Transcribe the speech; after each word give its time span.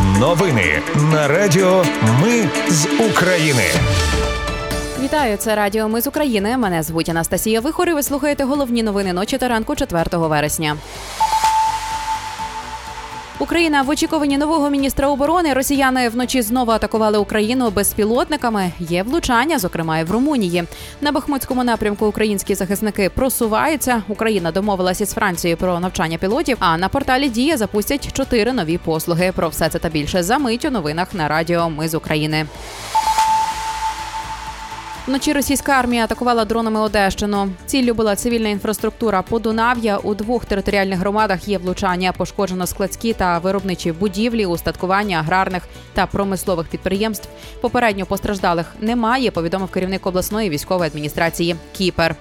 Новини 0.00 0.82
на 1.12 1.28
Радіо 1.28 1.84
Ми 2.22 2.48
з 2.68 2.86
України. 3.10 3.62
Вітаю, 5.02 5.36
це 5.36 5.54
Радіо 5.54 5.88
Ми 5.88 6.00
з 6.00 6.06
України. 6.06 6.56
Мене 6.56 6.82
звуть 6.82 7.08
Анастасія 7.08 7.60
Вихор 7.60 7.88
і 7.88 7.92
Ви 7.92 8.02
слухаєте 8.02 8.44
головні 8.44 8.82
новини 8.82 9.12
ночі 9.12 9.38
та 9.38 9.48
ранку 9.48 9.74
4 9.74 10.04
вересня. 10.12 10.76
Україна 13.42 13.82
в 13.82 13.88
очікуванні 13.88 14.38
нового 14.38 14.70
міністра 14.70 15.08
оборони. 15.08 15.52
Росіяни 15.52 16.08
вночі 16.08 16.42
знову 16.42 16.72
атакували 16.72 17.18
Україну 17.18 17.70
безпілотниками. 17.70 18.72
Є 18.78 19.02
влучання, 19.02 19.58
зокрема 19.58 19.98
і 19.98 20.04
в 20.04 20.10
Румунії. 20.10 20.64
На 21.00 21.12
Бахмутському 21.12 21.64
напрямку 21.64 22.06
українські 22.06 22.54
захисники 22.54 23.10
просуваються. 23.10 24.02
Україна 24.08 24.52
домовилася 24.52 25.06
з 25.06 25.14
Францією 25.14 25.56
про 25.56 25.80
навчання 25.80 26.18
пілотів. 26.18 26.56
А 26.60 26.78
на 26.78 26.88
порталі 26.88 27.28
Дія 27.28 27.56
запустять 27.56 28.12
чотири 28.12 28.52
нові 28.52 28.78
послуги. 28.78 29.32
Про 29.36 29.48
все 29.48 29.68
це 29.68 29.78
та 29.78 29.88
більше 29.88 30.22
за 30.22 30.38
мить 30.38 30.64
у 30.64 30.70
новинах 30.70 31.14
на 31.14 31.28
радіо. 31.28 31.70
Ми 31.70 31.88
з 31.88 31.94
України. 31.94 32.46
Вночі 35.12 35.32
російська 35.32 35.72
армія 35.72 36.04
атакувала 36.04 36.44
дронами 36.44 36.80
Одещину. 36.80 37.48
Ціллю 37.66 37.94
була 37.94 38.16
цивільна 38.16 38.48
інфраструктура 38.48 39.22
Подунав'я. 39.22 39.98
У 39.98 40.14
двох 40.14 40.44
територіальних 40.44 40.98
громадах 40.98 41.48
є 41.48 41.58
влучання. 41.58 42.12
Пошкоджено 42.12 42.66
складські 42.66 43.12
та 43.12 43.38
виробничі 43.38 43.92
будівлі, 43.92 44.46
устаткування 44.46 45.18
аграрних 45.18 45.62
та 45.94 46.06
промислових 46.06 46.66
підприємств. 46.66 47.28
Попередньо 47.60 48.06
постраждалих 48.06 48.66
немає. 48.80 49.30
Повідомив 49.30 49.70
керівник 49.70 50.06
обласної 50.06 50.50
військової 50.50 50.90
адміністрації 50.90 51.56
Кіпер. 51.72 52.16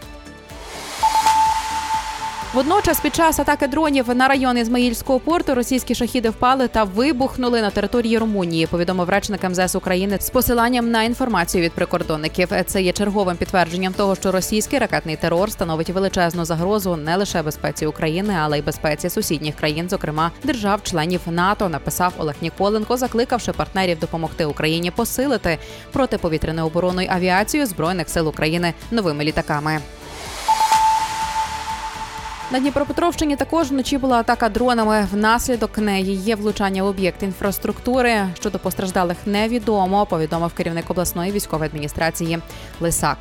Водночас, 2.53 2.99
під 2.99 3.15
час 3.15 3.39
атаки 3.39 3.67
дронів 3.67 4.15
на 4.15 4.27
район 4.27 4.57
Ізмаїльського 4.57 5.19
порту 5.19 5.55
російські 5.55 5.95
шахіди 5.95 6.29
впали 6.29 6.67
та 6.67 6.83
вибухнули 6.83 7.61
на 7.61 7.69
території 7.69 8.17
Румунії. 8.17 8.67
Повідомив 8.67 9.09
речник 9.09 9.49
МЗС 9.49 9.75
України 9.75 10.17
з 10.19 10.29
посиланням 10.29 10.91
на 10.91 11.03
інформацію 11.03 11.63
від 11.63 11.71
прикордонників. 11.71 12.49
Це 12.65 12.81
є 12.81 12.91
черговим 12.91 13.37
підтвердженням 13.37 13.93
того, 13.93 14.15
що 14.15 14.31
російський 14.31 14.79
ракетний 14.79 15.15
терор 15.15 15.51
становить 15.51 15.89
величезну 15.89 16.45
загрозу 16.45 16.95
не 16.95 17.15
лише 17.15 17.41
безпеці 17.41 17.85
України, 17.85 18.35
але 18.41 18.59
й 18.59 18.61
безпеці 18.61 19.09
сусідніх 19.09 19.55
країн, 19.55 19.89
зокрема 19.89 20.31
держав-членів 20.43 21.21
НАТО. 21.25 21.69
Написав 21.69 22.13
Олег 22.17 22.35
Ніколенко, 22.41 22.97
закликавши 22.97 23.51
партнерів 23.51 23.99
допомогти 23.99 24.45
Україні 24.45 24.91
посилити 24.91 25.57
протиповітряну 25.91 26.65
оборону 26.65 27.01
й 27.01 27.07
авіацію 27.09 27.65
збройних 27.65 28.09
сил 28.09 28.27
України 28.27 28.73
новими 28.91 29.23
літаками. 29.23 29.81
На 32.51 32.59
Дніпропетровщині 32.59 33.35
також 33.35 33.69
вночі 33.69 33.97
була 33.97 34.17
атака 34.19 34.49
дронами. 34.49 35.07
Внаслідок 35.11 35.77
неї 35.77 36.15
є 36.15 36.35
влучання 36.35 36.83
в 36.83 36.85
об'єкт 36.85 37.23
інфраструктури. 37.23 38.27
Щодо 38.39 38.59
постраждалих 38.59 39.17
невідомо. 39.25 40.05
Повідомив 40.05 40.53
керівник 40.53 40.91
обласної 40.91 41.31
військової 41.31 41.69
адміністрації 41.69 42.39
Лисак. 42.79 43.17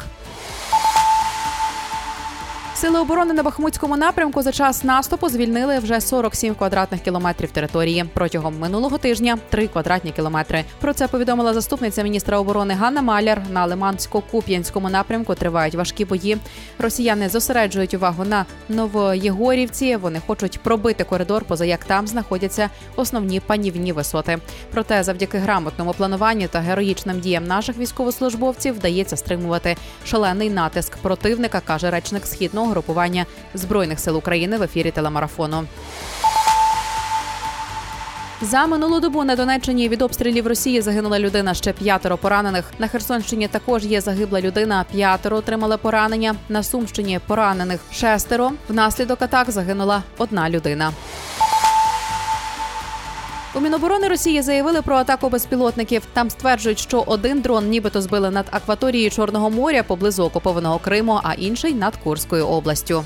Сили 2.80 2.98
оборони 2.98 3.34
на 3.34 3.42
Бахмутському 3.42 3.96
напрямку 3.96 4.42
за 4.42 4.52
час 4.52 4.84
наступу 4.84 5.28
звільнили 5.28 5.78
вже 5.78 6.00
47 6.00 6.54
квадратних 6.54 7.00
кілометрів 7.00 7.50
території. 7.50 8.04
Протягом 8.14 8.58
минулого 8.58 8.98
тижня 8.98 9.38
3 9.48 9.66
квадратні 9.66 10.10
кілометри. 10.10 10.64
Про 10.80 10.92
це 10.92 11.08
повідомила 11.08 11.54
заступниця 11.54 12.02
міністра 12.02 12.38
оборони 12.38 12.74
Ганна 12.74 13.02
Маляр. 13.02 13.42
На 13.50 13.66
Лимансько-Куп'янському 13.66 14.90
напрямку 14.90 15.34
тривають 15.34 15.74
важкі 15.74 16.04
бої. 16.04 16.38
Росіяни 16.78 17.28
зосереджують 17.28 17.94
увагу 17.94 18.24
на 18.24 18.46
Новоєгорівці. 18.68 19.96
Вони 19.96 20.20
хочуть 20.26 20.60
пробити 20.60 21.04
коридор, 21.04 21.44
поза 21.44 21.64
як 21.64 21.84
там 21.84 22.06
знаходяться 22.06 22.70
основні 22.96 23.40
панівні 23.40 23.92
висоти. 23.92 24.38
Проте, 24.72 25.02
завдяки 25.02 25.38
грамотному 25.38 25.92
плануванню 25.92 26.48
та 26.48 26.58
героїчним 26.58 27.20
діям 27.20 27.44
наших 27.44 27.78
військовослужбовців 27.78 28.74
вдається 28.74 29.16
стримувати 29.16 29.76
шалений 30.04 30.50
натиск 30.50 30.96
противника, 30.96 31.60
каже 31.60 31.90
речник 31.90 32.26
східного 32.26 32.69
групування 32.70 33.26
збройних 33.54 34.00
сил 34.00 34.16
України 34.16 34.58
в 34.58 34.62
ефірі 34.62 34.91
телемарафону. 34.91 35.64
За 38.42 38.66
минулу 38.66 39.00
добу 39.00 39.25
на 39.25 39.36
Донеччині 39.36 39.88
від 39.88 40.03
обстрілів 40.03 40.47
Росії 40.47 40.81
загинула 40.81 41.19
людина 41.19 41.54
ще 41.54 41.72
п'ятеро 41.72 42.16
поранених. 42.16 42.64
На 42.78 42.88
Херсонщині 42.88 43.48
також 43.48 43.84
є 43.84 44.00
загибла 44.00 44.41
людина. 44.41 44.84
П'ятеро 44.92 45.36
отримали 45.36 45.76
поранення. 45.76 46.34
На 46.48 46.62
Сумщині 46.62 47.20
поранених 47.26 47.81
шестеро. 47.92 48.53
Внаслідок 48.69 49.22
атак 49.22 49.50
загинула 49.50 50.02
одна 50.19 50.50
людина. 50.50 50.92
У 53.55 53.61
Міноборони 53.61 54.09
Росії 54.09 54.43
заявили 54.43 54.83
про 54.83 54.97
атаку 54.97 55.28
безпілотників. 55.28 56.03
Там 56.12 56.31
стверджують, 56.31 56.78
що 56.78 57.05
один 57.06 57.41
дрон 57.41 57.69
нібито 57.69 58.03
збили 58.03 58.31
над 58.31 58.47
акваторією 58.50 59.11
Чорного 59.11 59.50
моря 59.50 59.83
поблизу 59.83 60.25
окупованого 60.25 60.78
Криму, 60.78 61.21
а 61.22 61.34
інший 61.34 61.75
над 61.75 61.97
Курською 61.97 62.47
областю. 62.47 63.05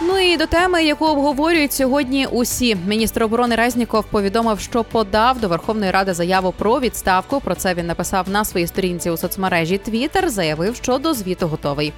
Ну 0.00 0.18
і 0.18 0.36
до 0.36 0.46
теми, 0.46 0.84
яку 0.84 1.06
обговорюють 1.06 1.72
сьогодні 1.72 2.26
усі. 2.26 2.76
Міністр 2.86 3.22
оборони 3.22 3.56
Резніков 3.56 4.04
повідомив, 4.04 4.60
що 4.60 4.84
подав 4.84 5.40
до 5.40 5.48
Верховної 5.48 5.90
Ради 5.90 6.14
заяву 6.14 6.52
про 6.58 6.80
відставку. 6.80 7.40
Про 7.40 7.54
це 7.54 7.74
він 7.74 7.86
написав 7.86 8.28
на 8.28 8.44
своїй 8.44 8.66
сторінці 8.66 9.10
у 9.10 9.16
соцмережі 9.16 9.78
Твіттер, 9.78 10.30
Заявив, 10.30 10.76
що 10.76 10.98
до 10.98 11.14
звіту 11.14 11.48
готовий. 11.48 11.92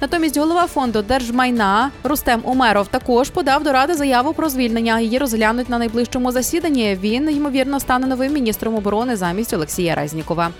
Натомість 0.00 0.38
голова 0.38 0.66
фонду 0.66 1.02
держмайна 1.02 1.90
Рустем 2.04 2.40
Умеров 2.44 2.88
також 2.88 3.30
подав 3.30 3.64
до 3.64 3.72
ради 3.72 3.94
заяву 3.94 4.32
про 4.32 4.48
звільнення. 4.48 5.00
Її 5.00 5.18
розглянуть 5.18 5.68
на 5.68 5.78
найближчому 5.78 6.32
засіданні. 6.32 6.98
Він 7.02 7.30
ймовірно 7.30 7.80
стане 7.80 8.06
новим 8.06 8.32
міністром 8.32 8.74
оборони 8.74 9.16
замість 9.16 9.52
Олексія 9.52 9.94
Резнікова. 9.94 10.50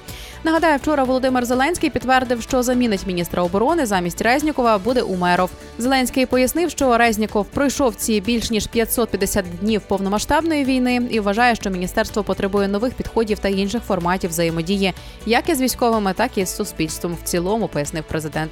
Нагадаю, 0.45 0.79
вчора 0.79 1.05
Володимир 1.05 1.45
Зеленський 1.45 1.91
підтвердив, 1.91 2.43
що 2.43 2.63
замінить 2.63 3.07
міністра 3.07 3.43
оборони 3.43 3.87
замість 3.87 4.23
Резнікова 4.23 4.79
буде 4.79 5.03
Умеров. 5.03 5.51
Зеленський 5.79 6.27
пояснив, 6.27 6.71
що 6.71 6.99
Резніков 6.99 7.47
пройшов 7.47 7.95
ці 7.95 8.21
більш 8.21 8.51
ніж 8.51 8.67
550 8.67 9.45
днів 9.61 9.81
повномасштабної 9.81 10.65
війни 10.65 11.03
і 11.11 11.21
вважає, 11.21 11.55
що 11.55 11.71
міністерство 11.71 12.23
потребує 12.23 12.69
нових 12.69 12.95
підходів 12.95 13.39
та 13.39 13.49
інших 13.49 13.83
форматів 13.83 14.31
взаємодії, 14.31 14.95
як 15.27 15.49
із 15.49 15.61
військовими, 15.61 16.13
так 16.13 16.39
і 16.39 16.45
з 16.45 16.57
суспільством 16.57 17.17
в 17.23 17.29
цілому, 17.29 17.69
пояснив 17.69 18.05
президент. 18.09 18.51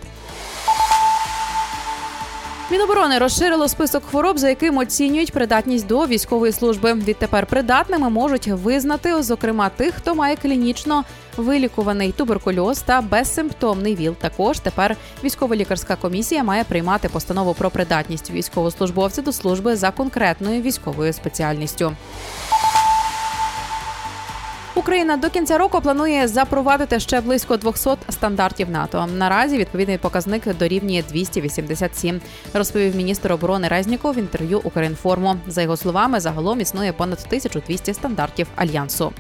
Міноборони 2.71 3.19
розширило 3.19 3.69
список 3.69 4.05
хвороб, 4.05 4.39
за 4.39 4.49
яким 4.49 4.79
оцінюють 4.79 5.33
придатність 5.33 5.87
до 5.87 6.07
військової 6.07 6.53
служби. 6.53 6.95
Відтепер 6.95 7.47
придатними 7.47 8.11
можуть 8.11 8.47
визнати, 8.47 9.23
зокрема, 9.23 9.69
тих, 9.69 9.95
хто 9.95 10.15
має 10.15 10.37
клінічно 10.37 11.05
вилікуваний 11.37 12.13
туберкульоз 12.13 12.81
та 12.81 13.01
безсимптомний 13.01 13.95
ВІЛ. 13.95 14.15
Також 14.15 14.59
тепер 14.59 14.97
військово-лікарська 15.25 15.97
комісія 15.97 16.45
має 16.45 16.65
приймати 16.65 17.09
постанову 17.09 17.55
про 17.55 17.71
придатність 17.71 18.31
військовослужбовця 18.31 19.23
до 19.23 19.33
служби 19.33 19.77
за 19.77 19.91
конкретною 19.91 20.63
військовою 20.63 21.13
спеціальністю. 21.13 21.93
Україна 24.77 25.17
до 25.17 25.31
кінця 25.31 25.59
року 25.59 25.81
планує 25.81 26.29
запровадити 26.29 27.01
ще 27.01 27.21
близько 27.21 27.57
200 27.57 27.91
стандартів 28.09 28.71
НАТО. 28.71 29.09
Наразі 29.17 29.59
відповідний 29.59 29.99
показник 29.99 30.57
дорівнює 30.57 31.03
287, 31.09 32.21
розповів 32.55 32.97
міністр 32.97 33.33
оборони 33.33 33.69
Резніков 33.69 34.15
в 34.15 34.19
інтерв'ю 34.19 34.61
Укрінформу. 34.65 35.37
За 35.47 35.63
його 35.63 35.77
словами, 35.77 36.21
загалом 36.21 36.61
існує 36.61 36.93
понад 36.93 37.19
1200 37.27 37.95
стандартів 37.95 38.47
альянсу. 38.57 39.13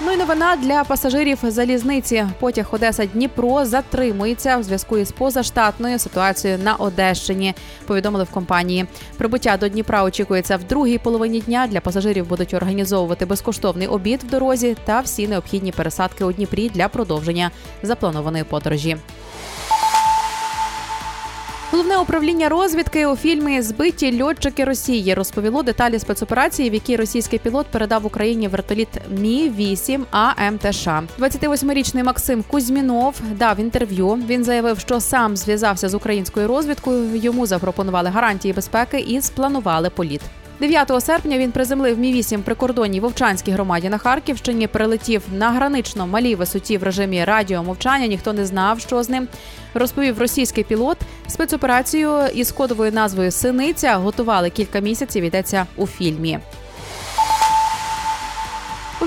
Ну 0.00 0.12
і 0.12 0.16
новина 0.16 0.56
для 0.56 0.84
пасажирів 0.84 1.38
залізниці. 1.42 2.26
Потяг 2.40 2.68
Одеса 2.70 3.06
Дніпро 3.06 3.64
затримується 3.64 4.56
в 4.56 4.62
зв'язку 4.62 4.98
із 4.98 5.12
позаштатною 5.12 5.98
ситуацією 5.98 6.60
на 6.64 6.74
Одещині. 6.74 7.54
Повідомили 7.86 8.24
в 8.24 8.30
компанії. 8.30 8.86
Прибуття 9.16 9.56
до 9.56 9.68
Дніпра 9.68 10.04
очікується 10.04 10.56
в 10.56 10.64
другій 10.64 10.98
половині 10.98 11.40
дня. 11.40 11.66
Для 11.70 11.80
пасажирів 11.80 12.28
будуть 12.28 12.54
організовувати 12.54 13.26
безкоштовний 13.26 13.88
обід 13.88 14.22
в 14.22 14.30
дорозі 14.30 14.76
та 14.84 15.00
всі 15.00 15.28
необхідні 15.28 15.72
пересадки 15.72 16.24
у 16.24 16.32
Дніпрі 16.32 16.68
для 16.68 16.88
продовження 16.88 17.50
запланованої 17.82 18.44
подорожі. 18.44 18.96
Головне 21.70 21.98
управління 21.98 22.48
розвідки 22.48 23.06
у 23.06 23.16
фільмі 23.16 23.62
Збиті 23.62 24.22
льотчики 24.22 24.64
Росії 24.64 25.14
розповіло 25.14 25.62
деталі 25.62 25.98
спецоперації, 25.98 26.70
в 26.70 26.74
якій 26.74 26.96
російський 26.96 27.38
пілот 27.38 27.66
передав 27.66 28.06
Україні 28.06 28.48
вертоліт 28.48 28.88
Мі 29.10 29.50
8 29.50 30.06
АМТШ. 30.10 30.88
28-річний 31.18 32.04
Максим 32.04 32.44
Кузьмінов 32.50 33.20
дав 33.38 33.60
інтерв'ю. 33.60 34.08
Він 34.28 34.44
заявив, 34.44 34.78
що 34.78 35.00
сам 35.00 35.36
зв'язався 35.36 35.88
з 35.88 35.94
українською 35.94 36.48
розвідкою. 36.48 37.16
Йому 37.16 37.46
запропонували 37.46 38.10
гарантії 38.10 38.54
безпеки 38.54 38.98
і 38.98 39.20
спланували 39.20 39.90
політ. 39.90 40.20
9 40.60 40.92
серпня 41.00 41.38
він 41.38 41.52
приземлив 41.52 41.98
мі 41.98 42.12
8 42.12 42.42
прикордонній 42.42 43.00
Вовчанській 43.00 43.50
громаді 43.50 43.88
на 43.88 43.98
Харківщині. 43.98 44.66
Прилетів 44.66 45.22
на 45.32 45.50
гранично 45.50 46.06
малій 46.06 46.34
висоті 46.34 46.78
в 46.78 46.82
режимі 46.82 47.24
радіомовчання. 47.24 48.06
Ніхто 48.06 48.32
не 48.32 48.46
знав, 48.46 48.80
що 48.80 49.02
з 49.02 49.08
ним 49.08 49.28
розповів 49.74 50.18
російський 50.18 50.64
пілот. 50.64 50.96
Спецоперацію 51.28 52.20
із 52.34 52.52
кодовою 52.52 52.92
назвою 52.92 53.30
Синиця 53.30 53.96
готували 53.96 54.50
кілька 54.50 54.80
місяців. 54.80 55.24
Йдеться 55.24 55.66
у 55.76 55.86
фільмі. 55.86 56.38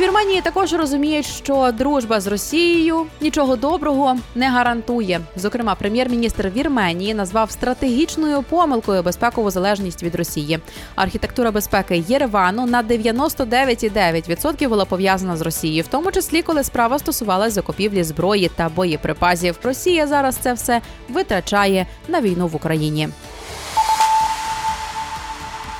Вірменії 0.02 0.42
також 0.42 0.74
розуміють, 0.74 1.26
що 1.26 1.72
дружба 1.72 2.20
з 2.20 2.28
Росією 2.28 3.06
нічого 3.22 3.56
доброго 3.56 4.18
не 4.36 4.50
гарантує. 4.50 5.22
Зокрема, 5.36 5.76
прем'єр-міністр 5.76 6.52
Вірменії 6.56 7.14
назвав 7.14 7.52
стратегічною 7.52 8.42
помилкою 8.42 9.04
безпекову 9.04 9.52
залежність 9.52 10.04
від 10.04 10.16
Росії. 10.16 10.60
Архітектура 10.96 11.52
безпеки 11.52 12.04
Єревану 12.08 12.66
на 12.66 12.84
99,9% 12.84 14.70
була 14.70 14.86
пов'язана 14.86 15.38
з 15.38 15.42
Росією, 15.42 15.84
в 15.84 15.88
тому 15.88 16.12
числі 16.12 16.42
коли 16.42 16.64
справа 16.64 17.00
стосувалась 17.00 17.54
закупівлі 17.54 18.04
зброї 18.04 18.52
та 18.56 18.70
боєприпасів. 18.70 19.60
Росія 19.64 20.08
зараз 20.08 20.36
це 20.36 20.54
все 20.54 20.82
витрачає 21.10 21.88
на 22.08 22.22
війну 22.22 22.48
в 22.48 22.56
Україні. 22.56 23.10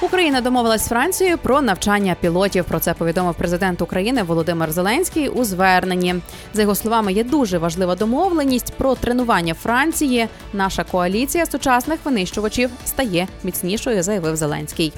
Україна 0.04 0.42
домовилась 0.42 0.86
з 0.86 0.88
Францією 0.88 1.38
про 1.38 1.62
навчання 1.62 2.16
пілотів. 2.22 2.66
Про 2.66 2.80
це 2.80 2.94
повідомив 2.94 3.36
президент 3.36 3.82
України 3.82 4.24
Володимир 4.24 4.72
Зеленський 4.72 5.30
у 5.30 5.44
зверненні. 5.44 6.16
За 6.54 6.62
його 6.62 6.76
словами, 6.76 7.14
є 7.14 7.24
дуже 7.24 7.58
важлива 7.58 7.96
домовленість 7.96 8.74
про 8.74 8.96
тренування 8.96 9.54
Франції. 9.54 10.28
Наша 10.54 10.84
коаліція 10.84 11.46
сучасних 11.46 12.00
винищувачів 12.06 12.70
стає 12.86 13.28
міцнішою, 13.44 14.04
заявив 14.04 14.36
Зеленський. 14.36 14.94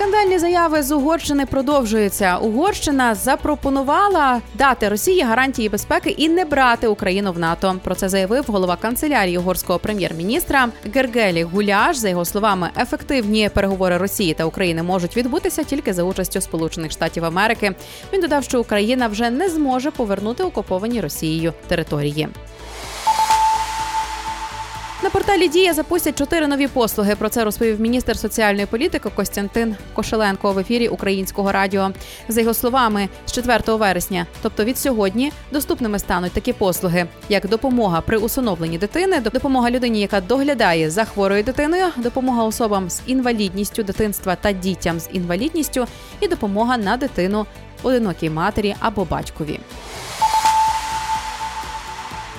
Скандальні 0.00 0.38
заяви 0.38 0.82
з 0.82 0.92
Угорщини 0.92 1.46
продовжуються. 1.46 2.36
Угорщина 2.36 3.14
запропонувала 3.14 4.40
дати 4.54 4.88
Росії 4.88 5.22
гарантії 5.22 5.68
безпеки 5.68 6.10
і 6.10 6.28
не 6.28 6.44
брати 6.44 6.86
Україну 6.86 7.32
в 7.32 7.38
НАТО. 7.38 7.76
Про 7.84 7.94
це 7.94 8.08
заявив 8.08 8.44
голова 8.48 8.76
канцелярії 8.76 9.38
угорського 9.38 9.78
прем'єр-міністра 9.78 10.68
Гергелі 10.94 11.42
Гуляш. 11.42 11.96
За 11.96 12.08
його 12.08 12.24
словами, 12.24 12.70
ефективні 12.76 13.50
переговори 13.54 13.96
Росії 13.96 14.34
та 14.34 14.44
України 14.44 14.82
можуть 14.82 15.16
відбутися 15.16 15.64
тільки 15.64 15.92
за 15.92 16.02
участю 16.02 16.40
Сполучених 16.40 16.92
Штатів 16.92 17.24
Америки. 17.24 17.72
Він 18.12 18.20
додав, 18.20 18.44
що 18.44 18.60
Україна 18.60 19.08
вже 19.08 19.30
не 19.30 19.48
зможе 19.48 19.90
повернути 19.90 20.42
окуповані 20.42 21.00
Росією 21.00 21.52
території. 21.68 22.28
На 25.02 25.10
порталі 25.10 25.48
Дія 25.48 25.74
запустять 25.74 26.18
чотири 26.18 26.46
нові 26.46 26.66
послуги. 26.66 27.16
Про 27.16 27.28
це 27.28 27.44
розповів 27.44 27.80
міністр 27.80 28.18
соціальної 28.18 28.66
політики 28.66 29.08
Костянтин 29.16 29.76
Кошеленко 29.92 30.52
в 30.52 30.58
ефірі 30.58 30.88
Українського 30.88 31.52
радіо. 31.52 31.90
За 32.28 32.40
його 32.40 32.54
словами, 32.54 33.08
з 33.26 33.32
4 33.32 33.76
вересня, 33.76 34.26
тобто 34.42 34.64
від 34.64 34.78
сьогодні, 34.78 35.32
доступними 35.52 35.98
стануть 35.98 36.32
такі 36.32 36.52
послуги, 36.52 37.06
як 37.28 37.48
допомога 37.48 38.00
при 38.00 38.16
усиновленні 38.16 38.78
дитини, 38.78 39.20
допомога 39.20 39.70
людині, 39.70 40.00
яка 40.00 40.20
доглядає 40.20 40.90
за 40.90 41.04
хворою 41.04 41.42
дитиною, 41.42 41.86
допомога 41.96 42.44
особам 42.44 42.90
з 42.90 43.02
інвалідністю 43.06 43.82
дитинства 43.82 44.36
та 44.36 44.52
дітям 44.52 45.00
з 45.00 45.08
інвалідністю, 45.12 45.86
і 46.20 46.28
допомога 46.28 46.78
на 46.78 46.96
дитину 46.96 47.46
одинокій 47.82 48.30
матері 48.30 48.74
або 48.80 49.04
батькові. 49.04 49.60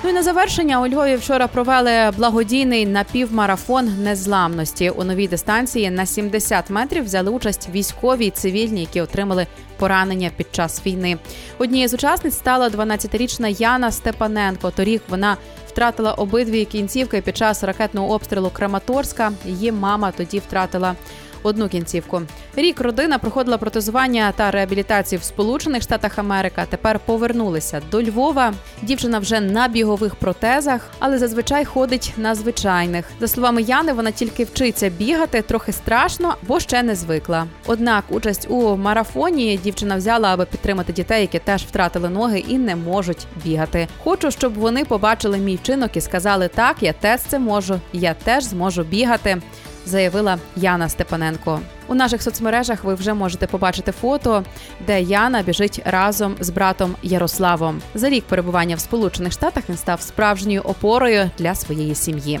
Ну 0.04 0.10
і 0.10 0.12
на 0.12 0.22
завершення 0.22 0.80
у 0.80 0.88
Львові 0.88 1.16
вчора 1.16 1.46
провели 1.46 2.10
благодійний 2.16 2.86
напівмарафон 2.86 4.02
незламності. 4.02 4.90
У 4.90 5.04
новій 5.04 5.28
дистанції 5.28 5.90
на 5.90 6.06
70 6.06 6.70
метрів 6.70 7.04
взяли 7.04 7.30
участь 7.30 7.68
військові 7.72 8.26
і 8.26 8.30
цивільні, 8.30 8.80
які 8.80 9.00
отримали 9.00 9.46
поранення 9.76 10.30
під 10.36 10.46
час 10.52 10.86
війни. 10.86 11.18
Однією 11.58 11.88
з 11.88 11.94
учасниць 11.94 12.34
стала 12.34 12.68
12-річна 12.68 13.60
Яна 13.60 13.90
Степаненко. 13.90 14.70
Торік 14.70 15.02
вона 15.08 15.36
втратила 15.68 16.12
обидві 16.12 16.64
кінцівки 16.64 17.20
під 17.20 17.36
час 17.36 17.64
ракетного 17.64 18.14
обстрілу 18.14 18.50
Краматорська. 18.50 19.32
Її 19.44 19.72
мама 19.72 20.12
тоді 20.16 20.38
втратила 20.38 20.94
одну 21.42 21.68
кінцівку. 21.68 22.22
Рік 22.56 22.80
родина 22.80 23.18
проходила 23.18 23.58
протезування 23.58 24.32
та 24.36 24.50
реабілітацію 24.50 25.18
в 25.18 25.22
Сполучених 25.22 25.82
Штатах 25.82 26.18
Америка. 26.18 26.66
Тепер 26.70 26.98
повернулися 26.98 27.82
до 27.90 28.02
Львова. 28.02 28.54
Дівчина 28.82 29.18
вже 29.18 29.40
на 29.40 29.68
бігових 29.68 30.14
протезах, 30.14 30.90
але 30.98 31.18
зазвичай 31.18 31.64
ходить 31.64 32.12
на 32.16 32.34
звичайних. 32.34 33.10
За 33.20 33.28
словами 33.28 33.62
Яни, 33.62 33.92
вона 33.92 34.10
тільки 34.10 34.44
вчиться 34.44 34.88
бігати 34.88 35.42
трохи 35.42 35.72
страшно, 35.72 36.34
бо 36.42 36.60
ще 36.60 36.82
не 36.82 36.94
звикла. 36.94 37.46
Однак, 37.66 38.04
участь 38.08 38.46
у 38.50 38.76
марафоні 38.76 39.60
дівчина 39.64 39.96
взяла, 39.96 40.34
аби 40.34 40.44
підтримати 40.44 40.92
дітей, 40.92 41.20
які 41.20 41.38
теж 41.38 41.62
втратили 41.62 42.08
ноги 42.08 42.38
і 42.38 42.58
не 42.58 42.76
можуть 42.76 43.26
бігати. 43.44 43.88
Хочу, 44.04 44.30
щоб 44.30 44.54
вони 44.54 44.84
побачили 44.84 45.38
мій 45.38 45.56
вчинок 45.56 45.96
і 45.96 46.00
сказали: 46.00 46.48
так, 46.48 46.76
я 46.80 46.92
теж 46.92 47.20
це 47.20 47.38
можу, 47.38 47.80
я 47.92 48.14
теж 48.14 48.44
зможу 48.44 48.82
бігати 48.82 49.42
заявила 49.86 50.38
Яна 50.56 50.88
Степаненко. 50.88 51.60
У 51.88 51.94
наших 51.94 52.22
соцмережах 52.22 52.84
ви 52.84 52.94
вже 52.94 53.14
можете 53.14 53.46
побачити 53.46 53.92
фото, 53.92 54.44
де 54.86 55.02
Яна 55.02 55.42
біжить 55.42 55.82
разом 55.84 56.34
з 56.40 56.50
братом 56.50 56.96
Ярославом. 57.02 57.80
За 57.94 58.08
рік 58.08 58.24
перебування 58.24 58.76
в 58.76 58.80
Сполучених 58.80 59.32
Штатах 59.32 59.64
він 59.68 59.76
став 59.76 60.00
справжньою 60.00 60.60
опорою 60.60 61.30
для 61.38 61.54
своєї 61.54 61.94
сім'ї. 61.94 62.40